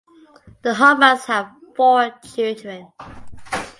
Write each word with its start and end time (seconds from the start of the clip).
The 0.63 0.71
Hoffmans 0.73 1.25
had 1.25 1.51
four 1.75 2.11
children. 2.33 2.87